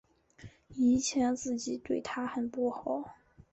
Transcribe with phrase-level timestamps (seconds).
[0.69, 3.15] 以前自己对她很不好